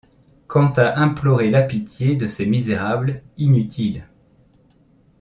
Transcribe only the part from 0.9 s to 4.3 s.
implorer la pitié de ces misérables, inutile!...